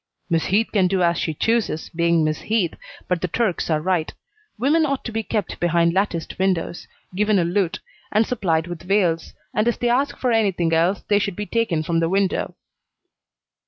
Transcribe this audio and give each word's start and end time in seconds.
"Miss 0.31 0.45
Heath 0.47 0.69
can 0.73 0.87
do 0.87 1.03
as 1.03 1.19
she 1.19 1.35
chooses, 1.35 1.89
being 1.89 2.23
Miss 2.23 2.39
Heath, 2.41 2.73
but 3.07 3.21
the 3.21 3.27
Turks 3.27 3.69
are 3.69 3.79
right. 3.79 4.11
Women 4.57 4.83
ought 4.83 5.05
to 5.05 5.11
be 5.11 5.21
kept 5.21 5.59
behind 5.59 5.93
latticed 5.93 6.39
windows, 6.39 6.87
given 7.15 7.37
a 7.37 7.43
lute, 7.43 7.79
and 8.11 8.25
supplied 8.25 8.65
with 8.65 8.81
veils, 8.81 9.35
and 9.53 9.67
if 9.67 9.77
they 9.77 9.89
ask 9.89 10.17
for 10.17 10.31
anything 10.31 10.73
else, 10.73 11.03
they 11.07 11.19
should 11.19 11.35
be 11.35 11.45
taken 11.45 11.83
from 11.83 11.99
the 11.99 12.09
window." 12.09 12.55